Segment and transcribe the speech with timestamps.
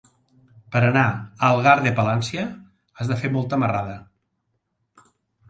[0.75, 2.47] Per anar a Algar de Palància
[3.03, 4.01] has de fer molta marrada.